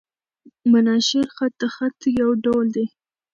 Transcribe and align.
مناشیر 0.71 1.27
خط؛ 1.35 1.53
د 1.61 1.63
خط 1.75 1.99
یو 2.19 2.29
ډول 2.43 2.65
دﺉ. 2.75 2.87